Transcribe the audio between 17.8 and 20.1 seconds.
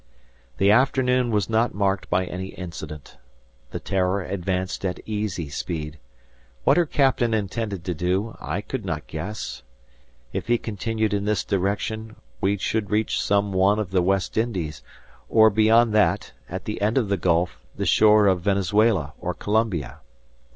shore of Venezuela or Colombia.